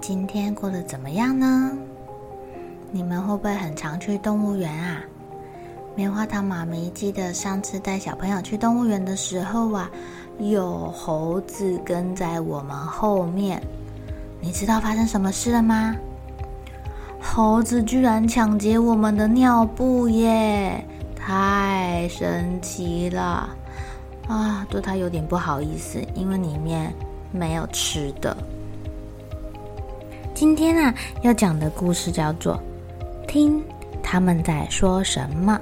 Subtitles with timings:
[0.00, 1.70] 今天过得怎么样呢？
[2.90, 5.02] 你们会不会很常去动物园啊？
[5.94, 9.90] 棉花糖妈咪记得上次带小朋友去动物园的时候啊，
[10.38, 13.62] 有猴子跟在我们后面。
[14.40, 15.94] 你知道发生什么事了吗？
[17.20, 20.82] 猴子居然抢劫我们的尿布耶！
[21.14, 23.50] 太神奇了
[24.26, 24.66] 啊！
[24.70, 26.90] 对他有点不好意思，因为里面
[27.30, 28.34] 没有吃的。
[30.40, 32.58] 今天啊，要讲的故事叫做
[33.26, 33.62] 《听
[34.02, 35.60] 他们在说什么》。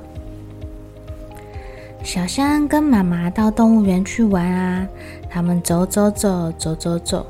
[2.07, 4.87] 小香跟妈妈到动物园去玩啊，
[5.29, 7.27] 他们走走走走走走，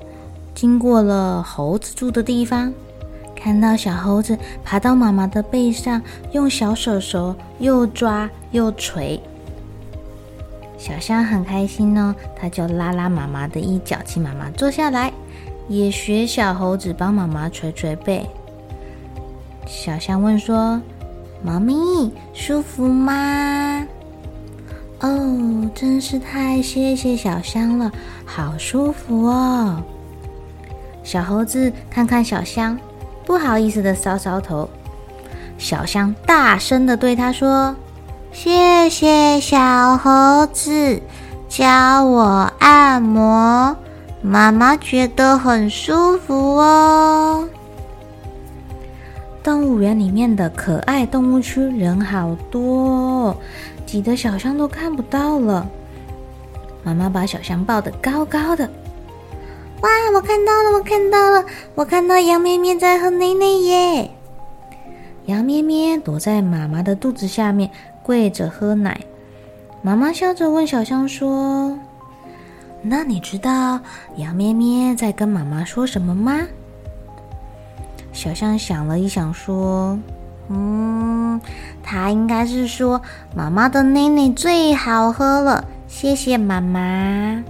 [0.54, 2.70] 经过了猴子住的地方，
[3.34, 9.18] 看到小猴子爬到妈妈的背上，用小手手又抓又捶。
[10.76, 15.10] 小香很开心呢，她就拉拉妈妈的衣角，请妈妈坐下来，
[15.68, 18.28] 也学小猴子帮妈妈捶捶背。
[19.66, 20.80] 小香问说
[21.44, 21.74] ：“妈咪，
[22.32, 23.86] 舒服吗？”
[25.00, 27.92] 哦，真是太谢谢小香了，
[28.24, 29.76] 好舒服哦！
[31.04, 32.76] 小猴子看看小香，
[33.24, 34.68] 不好意思的搔搔头。
[35.56, 37.74] 小香大声的对他说
[38.32, 41.00] ：“谢谢小猴子
[41.48, 43.76] 教我按摩，
[44.28, 47.48] 妈妈觉得很舒服哦。”
[49.42, 53.34] 动物园里面的可爱动物区人好多。
[53.86, 55.66] 挤得小香都看不到了。
[56.82, 58.68] 妈妈把小香抱得高高的。
[59.80, 64.10] 哇，我看到了，我看到了，我看到羊咩咩在喝奶奶耶！
[65.24, 67.70] 羊咩咩躲在妈妈的肚子下面，
[68.02, 69.00] 跪着喝奶。
[69.80, 71.78] 妈妈笑着问小香说
[72.88, 73.78] ：“那你知道
[74.16, 76.40] 羊咩咩在跟妈妈说什么吗？”
[78.12, 79.98] 小象想了一想说。
[80.50, 81.38] 嗯，
[81.82, 83.02] 他应该是说
[83.36, 87.44] 妈妈的奶奶最好喝了，谢谢妈妈。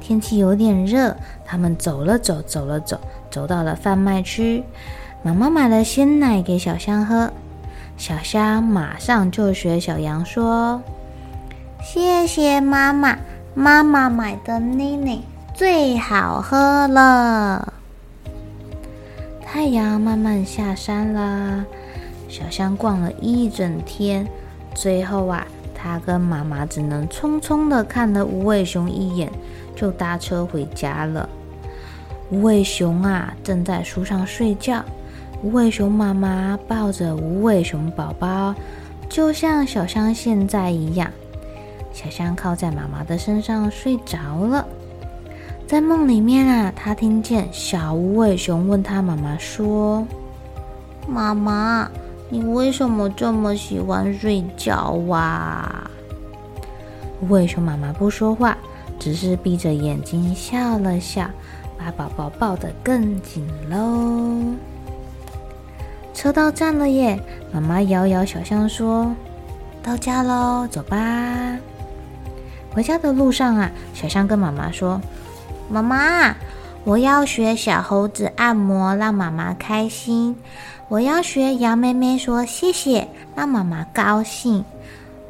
[0.00, 4.62] 天气有点热，他们走了走，走了走，走到了贩卖区。
[5.24, 7.32] 妈妈买了鲜奶给小象喝，
[7.96, 10.80] 小象马上就学小羊说
[11.82, 13.18] ：“谢谢妈妈，
[13.54, 15.18] 妈妈买的奶奶
[15.54, 17.72] 最好喝了。”
[19.44, 21.64] 太阳慢慢下山了，
[22.28, 24.26] 小香逛了一整天，
[24.74, 29.30] 最后啊，她跟妈妈只能匆匆的看了无尾熊一眼，
[29.76, 31.28] 就搭车回家了。
[32.30, 34.82] 无尾熊啊，正在树上睡觉，
[35.42, 38.54] 无尾熊妈妈抱着无尾熊宝宝，
[39.10, 41.10] 就像小香现在一样，
[41.92, 44.66] 小象靠在妈妈的身上睡着了。
[45.66, 50.06] 在梦里面啊，他听见小无尾熊问他妈妈说
[51.08, 51.90] ：“妈妈，
[52.28, 55.90] 你为什么这么喜欢睡觉哇？”
[57.22, 58.56] 无尾熊妈妈不说话，
[58.98, 61.30] 只是闭着眼睛笑了笑，
[61.78, 64.54] 把宝宝抱得更紧喽。
[66.12, 67.18] 车到站了耶！
[67.52, 69.14] 妈妈摇摇小象说
[69.82, 71.56] ：“到家喽，走吧。”
[72.74, 75.00] 回家的路上啊，小象跟妈妈说。
[75.70, 76.34] 妈妈，
[76.84, 80.36] 我要学小猴子按摩，让妈妈开心。
[80.88, 84.64] 我要学羊咩咩说谢谢，让妈妈高兴。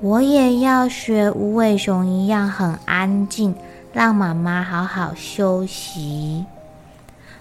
[0.01, 3.55] 我也要学无尾熊一样很安静，
[3.93, 6.45] 让妈妈好好休息。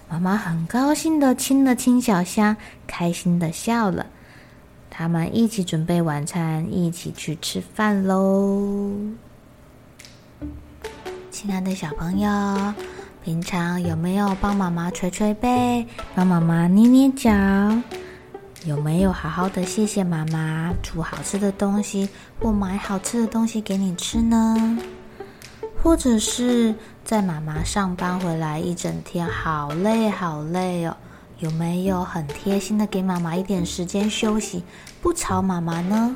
[0.08, 2.56] 妈妈很高兴地亲了亲小香，
[2.86, 4.06] 开心地笑了。
[4.90, 8.92] 他们一起准备晚餐，一起去吃饭喽。
[11.42, 12.30] 亲爱的小朋友，
[13.24, 15.84] 平常有没有帮妈妈捶捶背，
[16.14, 17.32] 帮妈妈捏捏脚？
[18.64, 22.08] 有没有好好的谢谢妈妈煮好吃的东西，
[22.38, 24.78] 或买好吃的东西给你吃呢？
[25.82, 26.72] 或者是
[27.04, 30.96] 在妈妈上班回来一整天，好累好累哦，
[31.40, 34.62] 有没有很贴心的给妈妈一点时间休息，
[35.00, 36.14] 不吵妈妈呢？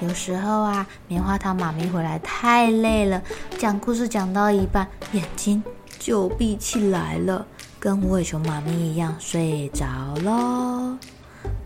[0.00, 3.22] 有时候啊，棉花糖妈咪回来太累了，
[3.58, 5.62] 讲故事讲到一半，眼睛
[5.98, 7.46] 就闭起来了。
[7.78, 9.86] 跟无尾熊妈咪一样睡着
[10.24, 10.96] 喽。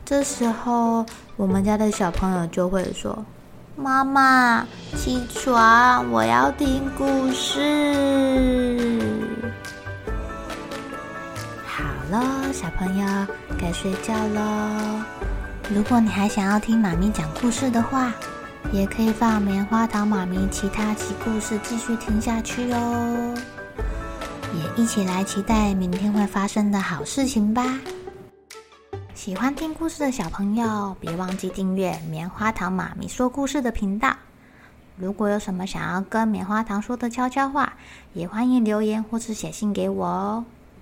[0.04, 1.06] 这时候，
[1.36, 3.24] 我们家的小朋友就会说
[3.74, 4.66] ：“妈妈，
[4.96, 9.00] 起床，我要听故事。”
[11.64, 13.06] 好了，小朋友
[13.58, 15.19] 该睡觉喽。
[15.72, 18.12] 如果你还想要听妈咪讲故事的话，
[18.72, 23.38] 也可以放棉花糖妈咪其他集故事继续听下去哦。
[24.52, 27.78] 也一起来期待明天会发生的好事情吧！
[29.14, 34.12] 喜欢听故事的小朋友，别忘记订阅棉花糖妈咪说故事的频道。
[34.96, 37.74] 如果有什么想要跟棉花糖说的悄悄话，
[38.12, 40.44] 也欢迎留言或是写信给我哦。